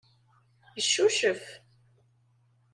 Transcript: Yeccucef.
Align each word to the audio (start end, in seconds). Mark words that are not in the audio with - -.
Yeccucef. 0.77 1.43